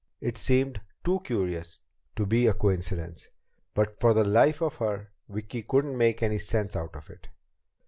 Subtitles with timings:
[0.19, 1.79] It seemed too curious
[2.15, 3.27] to be a coincidence,
[3.75, 7.27] but for the life of her, Vicki couldn't make any sense out of it.